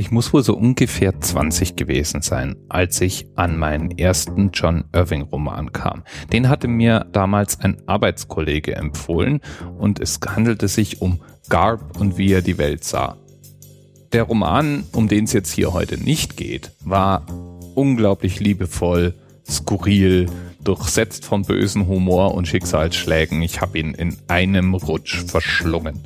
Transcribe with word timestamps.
Ich 0.00 0.10
muss 0.10 0.32
wohl 0.32 0.42
so 0.42 0.56
ungefähr 0.56 1.20
20 1.20 1.76
gewesen 1.76 2.22
sein, 2.22 2.56
als 2.70 3.02
ich 3.02 3.26
an 3.36 3.58
meinen 3.58 3.90
ersten 3.98 4.50
John 4.50 4.84
Irving 4.94 5.20
Roman 5.20 5.74
kam. 5.74 6.04
Den 6.32 6.48
hatte 6.48 6.68
mir 6.68 7.04
damals 7.12 7.60
ein 7.60 7.82
Arbeitskollege 7.86 8.74
empfohlen 8.76 9.42
und 9.78 10.00
es 10.00 10.18
handelte 10.26 10.68
sich 10.68 11.02
um 11.02 11.20
Garb 11.50 12.00
und 12.00 12.16
wie 12.16 12.32
er 12.32 12.40
die 12.40 12.56
Welt 12.56 12.82
sah. 12.82 13.18
Der 14.12 14.22
Roman, 14.22 14.84
um 14.92 15.06
den 15.06 15.24
es 15.24 15.34
jetzt 15.34 15.52
hier 15.52 15.74
heute 15.74 16.02
nicht 16.02 16.38
geht, 16.38 16.72
war 16.82 17.26
unglaublich 17.74 18.40
liebevoll, 18.40 19.12
skurril, 19.46 20.30
durchsetzt 20.64 21.26
von 21.26 21.42
bösen 21.42 21.88
Humor 21.88 22.34
und 22.34 22.48
Schicksalsschlägen. 22.48 23.42
Ich 23.42 23.60
habe 23.60 23.78
ihn 23.78 23.92
in 23.92 24.16
einem 24.28 24.72
Rutsch 24.72 25.24
verschlungen. 25.26 26.00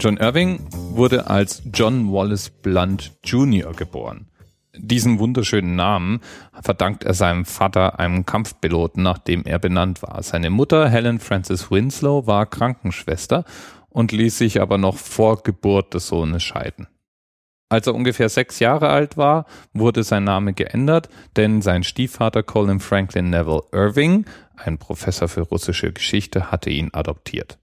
John 0.00 0.16
Irving 0.16 0.60
wurde 0.70 1.28
als 1.28 1.60
John 1.74 2.12
Wallace 2.12 2.50
Blunt 2.50 3.18
Jr. 3.24 3.72
geboren. 3.72 4.28
Diesen 4.76 5.18
wunderschönen 5.18 5.74
Namen 5.74 6.20
verdankt 6.62 7.02
er 7.02 7.14
seinem 7.14 7.44
Vater, 7.44 7.98
einem 7.98 8.24
Kampfpiloten, 8.24 9.02
nach 9.02 9.18
dem 9.18 9.44
er 9.44 9.58
benannt 9.58 10.02
war. 10.02 10.22
Seine 10.22 10.50
Mutter, 10.50 10.88
Helen 10.88 11.18
Frances 11.18 11.72
Winslow, 11.72 12.28
war 12.28 12.46
Krankenschwester 12.46 13.44
und 13.88 14.12
ließ 14.12 14.38
sich 14.38 14.60
aber 14.60 14.78
noch 14.78 14.96
vor 14.96 15.42
Geburt 15.42 15.94
des 15.94 16.06
Sohnes 16.06 16.44
scheiden. 16.44 16.86
Als 17.68 17.88
er 17.88 17.94
ungefähr 17.96 18.28
sechs 18.28 18.60
Jahre 18.60 18.90
alt 18.90 19.16
war, 19.16 19.46
wurde 19.72 20.04
sein 20.04 20.22
Name 20.22 20.52
geändert, 20.52 21.08
denn 21.36 21.60
sein 21.60 21.82
Stiefvater 21.82 22.44
Colin 22.44 22.78
Franklin 22.78 23.30
Neville 23.30 23.64
Irving, 23.72 24.26
ein 24.56 24.78
Professor 24.78 25.26
für 25.26 25.42
russische 25.42 25.92
Geschichte, 25.92 26.52
hatte 26.52 26.70
ihn 26.70 26.90
adoptiert. 26.92 27.58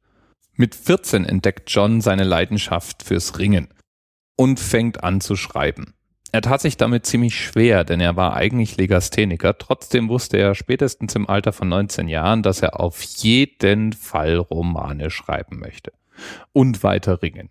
Mit 0.57 0.75
14 0.75 1.25
entdeckt 1.25 1.69
John 1.69 1.99
seine 2.01 2.23
Leidenschaft 2.23 3.03
fürs 3.03 3.39
Ringen 3.39 3.67
und 4.37 4.59
fängt 4.59 5.03
an 5.03 5.19
zu 5.19 5.35
schreiben. 5.35 5.93
Er 6.31 6.41
tat 6.41 6.61
sich 6.61 6.75
damit 6.77 7.05
ziemlich 7.05 7.35
schwer, 7.39 7.83
denn 7.83 8.01
er 8.01 8.15
war 8.15 8.35
eigentlich 8.35 8.75
Legastheniker. 8.75 9.57
Trotzdem 9.57 10.09
wusste 10.09 10.37
er 10.37 10.55
spätestens 10.55 11.15
im 11.15 11.29
Alter 11.29 11.53
von 11.53 11.69
19 11.69 12.07
Jahren, 12.07 12.43
dass 12.43 12.61
er 12.61 12.79
auf 12.79 13.01
jeden 13.01 13.93
Fall 13.93 14.35
Romane 14.35 15.11
schreiben 15.11 15.59
möchte 15.59 15.93
und 16.51 16.83
weiter 16.83 17.21
ringen. 17.21 17.49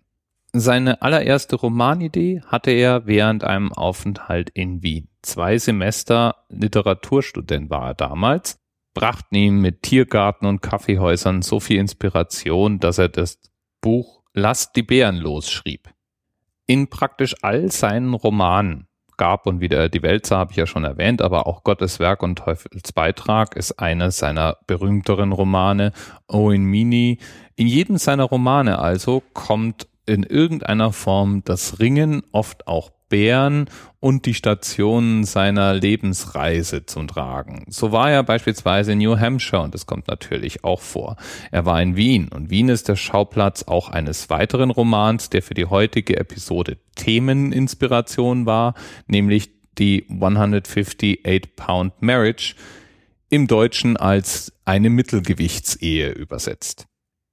Seine 0.53 1.01
allererste 1.01 1.55
Romanidee 1.55 2.41
hatte 2.45 2.71
er 2.71 3.05
während 3.05 3.43
einem 3.43 3.73
Aufenthalt 3.73 4.51
in 4.51 4.83
Wien. 4.83 5.09
Zwei 5.21 5.57
Semester 5.57 6.45
Literaturstudent 6.49 7.69
war 7.69 7.87
er 7.87 7.93
damals, 7.93 8.57
brachten 8.95 9.35
ihm 9.35 9.61
mit 9.61 9.83
Tiergarten 9.83 10.47
und 10.47 10.63
Kaffeehäusern 10.63 11.43
so 11.43 11.59
viel 11.59 11.77
Inspiration, 11.77 12.79
dass 12.79 12.97
er 12.97 13.09
das 13.09 13.39
Buch 13.81 14.23
Lasst 14.37 14.75
die 14.75 14.83
Bären 14.83 15.15
los 15.15 15.49
schrieb. 15.49 15.89
In 16.65 16.89
praktisch 16.89 17.35
all 17.41 17.71
seinen 17.71 18.13
Romanen 18.13 18.87
gab 19.15 19.47
und 19.47 19.61
wieder 19.61 19.87
die 19.87 20.03
Welt 20.03 20.25
sah, 20.25 20.39
habe 20.39 20.51
ich 20.51 20.57
ja 20.57 20.65
schon 20.65 20.83
erwähnt, 20.83 21.21
aber 21.21 21.47
auch 21.47 21.63
Gottes 21.63 21.99
Werk 21.99 22.21
und 22.21 22.39
Teufels 22.39 22.91
Beitrag 22.91 23.55
ist 23.55 23.79
einer 23.79 24.11
seiner 24.11 24.57
berühmteren 24.67 25.31
Romane. 25.31 25.93
Owen 26.27 26.65
Mini. 26.65 27.19
In 27.55 27.67
jedem 27.67 27.97
seiner 27.97 28.25
Romane 28.25 28.79
also 28.79 29.23
kommt 29.33 29.87
in 30.05 30.23
irgendeiner 30.23 30.91
Form 30.93 31.43
das 31.43 31.79
Ringen, 31.79 32.23
oft 32.31 32.67
auch 32.67 32.91
Bären 33.09 33.69
und 33.99 34.25
die 34.25 34.33
Stationen 34.33 35.25
seiner 35.25 35.73
Lebensreise 35.73 36.85
zum 36.85 37.07
Tragen. 37.07 37.65
So 37.69 37.91
war 37.91 38.11
er 38.11 38.23
beispielsweise 38.23 38.93
in 38.93 38.99
New 38.99 39.17
Hampshire 39.17 39.61
und 39.61 39.73
das 39.73 39.85
kommt 39.85 40.07
natürlich 40.07 40.63
auch 40.63 40.81
vor. 40.81 41.15
Er 41.51 41.65
war 41.65 41.81
in 41.81 41.95
Wien 41.95 42.29
und 42.29 42.49
Wien 42.49 42.69
ist 42.69 42.87
der 42.87 42.95
Schauplatz 42.95 43.63
auch 43.63 43.89
eines 43.89 44.29
weiteren 44.29 44.71
Romans, 44.71 45.29
der 45.29 45.43
für 45.43 45.53
die 45.53 45.65
heutige 45.65 46.17
Episode 46.17 46.77
Themeninspiration 46.95 48.45
war, 48.45 48.73
nämlich 49.07 49.51
die 49.77 50.05
158 50.09 51.55
Pound 51.55 52.01
Marriage, 52.01 52.55
im 53.29 53.47
Deutschen 53.47 53.97
als 53.97 54.53
eine 54.65 54.89
Mittelgewichtsehe 54.89 56.11
übersetzt. 56.11 56.87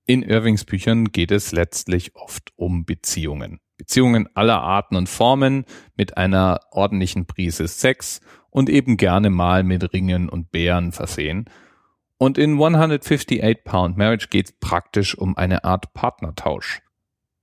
In 0.05 0.25
Irvings 0.25 0.65
Büchern 0.65 1.13
geht 1.13 1.31
es 1.31 1.53
letztlich 1.53 2.17
oft 2.17 2.51
um 2.57 2.85
Beziehungen. 2.85 3.61
Beziehungen 3.77 4.29
aller 4.35 4.61
Arten 4.61 4.97
und 4.97 5.09
Formen 5.09 5.65
mit 5.95 6.17
einer 6.17 6.59
ordentlichen 6.73 7.27
Prise 7.27 7.69
Sex 7.69 8.21
und 8.51 8.69
eben 8.69 8.97
gerne 8.97 9.31
mal 9.31 9.63
mit 9.63 9.93
Ringen 9.93 10.29
und 10.29 10.51
Bären 10.51 10.91
versehen. 10.91 11.49
Und 12.19 12.37
in 12.37 12.53
158 12.53 13.65
Pound 13.65 13.97
Marriage 13.97 14.27
geht 14.29 14.47
es 14.47 14.53
praktisch 14.59 15.17
um 15.17 15.37
eine 15.37 15.63
Art 15.63 15.95
Partnertausch. 15.95 16.83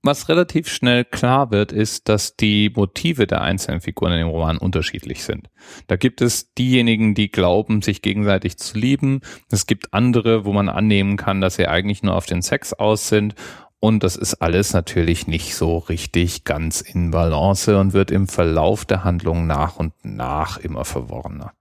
Was 0.02 0.30
relativ 0.30 0.66
schnell 0.68 1.04
klar 1.04 1.50
wird, 1.50 1.72
ist, 1.72 2.08
dass 2.08 2.34
die 2.34 2.72
Motive 2.74 3.26
der 3.26 3.42
einzelnen 3.42 3.82
Figuren 3.82 4.12
in 4.12 4.20
dem 4.20 4.28
Roman 4.28 4.56
unterschiedlich 4.56 5.22
sind. 5.24 5.50
Da 5.88 5.96
gibt 5.96 6.22
es 6.22 6.54
diejenigen, 6.54 7.14
die 7.14 7.30
glauben, 7.30 7.82
sich 7.82 8.00
gegenseitig 8.00 8.56
zu 8.56 8.78
lieben. 8.78 9.20
Es 9.50 9.66
gibt 9.66 9.92
andere, 9.92 10.46
wo 10.46 10.54
man 10.54 10.70
annehmen 10.70 11.18
kann, 11.18 11.42
dass 11.42 11.56
sie 11.56 11.66
eigentlich 11.66 12.02
nur 12.02 12.14
auf 12.14 12.24
den 12.24 12.40
Sex 12.40 12.72
aus 12.72 13.08
sind. 13.08 13.34
Und 13.78 14.02
das 14.02 14.16
ist 14.16 14.34
alles 14.34 14.72
natürlich 14.72 15.26
nicht 15.26 15.54
so 15.54 15.76
richtig 15.76 16.44
ganz 16.44 16.80
in 16.80 17.10
Balance 17.10 17.78
und 17.78 17.92
wird 17.92 18.10
im 18.10 18.26
Verlauf 18.26 18.86
der 18.86 19.04
Handlung 19.04 19.46
nach 19.46 19.76
und 19.76 19.92
nach 20.02 20.56
immer 20.56 20.86
verworrener. 20.86 21.52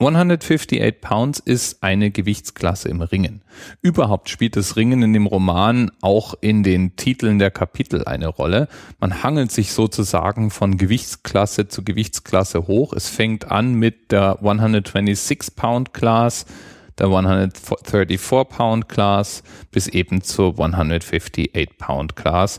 158 0.00 1.00
Pounds 1.00 1.38
ist 1.38 1.84
eine 1.84 2.10
Gewichtsklasse 2.10 2.88
im 2.88 3.00
Ringen. 3.00 3.42
Überhaupt 3.80 4.28
spielt 4.28 4.56
das 4.56 4.74
Ringen 4.74 5.04
in 5.04 5.12
dem 5.12 5.26
Roman 5.26 5.92
auch 6.00 6.34
in 6.40 6.64
den 6.64 6.96
Titeln 6.96 7.38
der 7.38 7.52
Kapitel 7.52 8.04
eine 8.04 8.26
Rolle. 8.26 8.66
Man 8.98 9.22
hangelt 9.22 9.52
sich 9.52 9.72
sozusagen 9.72 10.50
von 10.50 10.78
Gewichtsklasse 10.78 11.68
zu 11.68 11.84
Gewichtsklasse 11.84 12.66
hoch. 12.66 12.92
Es 12.92 13.08
fängt 13.08 13.52
an 13.52 13.74
mit 13.74 14.10
der 14.10 14.38
126 14.40 15.54
Pound 15.54 15.94
Class, 15.94 16.46
der 16.98 17.06
134 17.06 18.48
Pound 18.48 18.88
Class 18.88 19.44
bis 19.70 19.86
eben 19.86 20.22
zur 20.22 20.58
158 20.58 21.78
Pound 21.78 22.16
Class. 22.16 22.58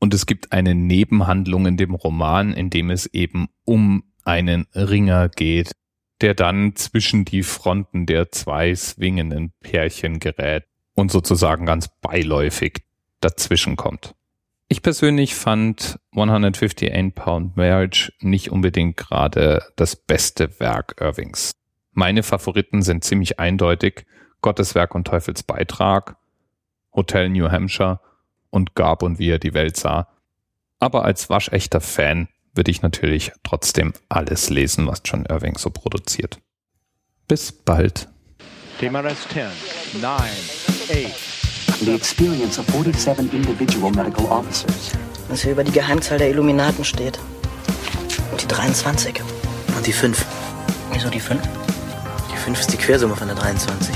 Und 0.00 0.14
es 0.14 0.24
gibt 0.24 0.52
eine 0.52 0.74
Nebenhandlung 0.74 1.66
in 1.66 1.76
dem 1.76 1.94
Roman, 1.94 2.54
in 2.54 2.70
dem 2.70 2.88
es 2.88 3.04
eben 3.04 3.48
um 3.66 4.02
einen 4.24 4.66
Ringer 4.74 5.28
geht, 5.28 5.72
der 6.20 6.34
dann 6.34 6.76
zwischen 6.76 7.24
die 7.24 7.42
Fronten 7.42 8.06
der 8.06 8.30
zwei 8.30 8.74
swingenden 8.74 9.52
Pärchen 9.60 10.20
gerät 10.20 10.64
und 10.94 11.10
sozusagen 11.10 11.66
ganz 11.66 11.88
beiläufig 12.00 12.84
dazwischen 13.20 13.76
kommt. 13.76 14.14
Ich 14.68 14.82
persönlich 14.82 15.34
fand 15.34 15.98
158 16.12 17.14
Pound 17.14 17.56
Marriage 17.56 18.12
nicht 18.20 18.52
unbedingt 18.52 18.96
gerade 18.96 19.64
das 19.76 19.96
beste 19.96 20.60
Werk 20.60 20.96
Irvings. 21.00 21.52
Meine 21.92 22.22
Favoriten 22.22 22.82
sind 22.82 23.02
ziemlich 23.02 23.40
eindeutig 23.40 24.06
Gottes 24.42 24.74
Werk 24.74 24.94
und 24.94 25.06
Teufels 25.06 25.42
Beitrag, 25.42 26.16
Hotel 26.94 27.30
New 27.30 27.50
Hampshire 27.50 28.00
und 28.50 28.74
Gab 28.74 29.02
und 29.02 29.18
wie 29.18 29.30
er 29.30 29.38
die 29.38 29.54
Welt 29.54 29.76
sah. 29.76 30.08
Aber 30.78 31.04
als 31.04 31.28
waschechter 31.28 31.80
Fan 31.80 32.28
würde 32.54 32.70
ich 32.70 32.82
natürlich 32.82 33.32
trotzdem 33.42 33.92
alles 34.08 34.50
lesen, 34.50 34.86
was 34.86 35.02
John 35.04 35.26
Irving 35.26 35.56
so 35.56 35.70
produziert. 35.70 36.38
Bis 37.28 37.52
bald. 37.52 38.08
TMRS 38.78 39.28
10, 39.32 39.46
9, 40.00 40.12
8. 40.12 41.30
The 41.80 41.94
experience 41.94 42.58
of 42.58 42.66
47 42.66 43.32
individual 43.32 43.90
medical 43.90 44.26
officers. 44.26 44.92
Was 45.28 45.42
hier 45.42 45.52
über 45.52 45.64
die 45.64 45.72
Geheimzahl 45.72 46.18
der 46.18 46.30
Illuminaten 46.30 46.84
steht. 46.84 47.18
Und 48.30 48.42
die 48.42 48.48
23. 48.48 49.20
Und 49.76 49.86
die 49.86 49.92
5. 49.92 50.24
Wieso 50.92 51.08
die 51.08 51.20
5? 51.20 51.40
Die 52.32 52.36
5 52.36 52.60
ist 52.60 52.72
die 52.72 52.76
Quersumme 52.76 53.16
von 53.16 53.28
der 53.28 53.36
23. 53.36 53.94